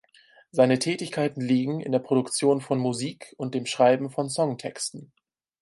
Seine 0.51 0.79
Tätigkeiten 0.79 1.41
liegen 1.41 1.79
in 1.79 1.91
der 1.91 1.99
Produktion 1.99 2.59
von 2.59 2.79
Musik 2.79 3.35
und 3.37 3.53
dem 3.53 3.67
Schreiben 3.67 4.09
von 4.09 4.31
Songtexten. 4.31 5.11